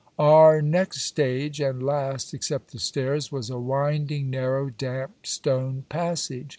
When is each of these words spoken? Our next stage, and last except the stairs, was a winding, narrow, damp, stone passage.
Our 0.17 0.63
next 0.63 1.03
stage, 1.03 1.59
and 1.61 1.83
last 1.83 2.33
except 2.33 2.71
the 2.71 2.79
stairs, 2.79 3.31
was 3.31 3.51
a 3.51 3.59
winding, 3.59 4.31
narrow, 4.31 4.71
damp, 4.71 5.27
stone 5.27 5.85
passage. 5.89 6.49